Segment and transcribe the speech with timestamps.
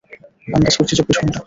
[0.47, 1.39] আন্দাজ করছি চব্বিশ ঘণ্টা।